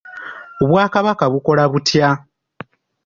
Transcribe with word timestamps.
Obwakabaka 0.63 1.25
bukola 1.33 1.63
butya? 1.71 2.09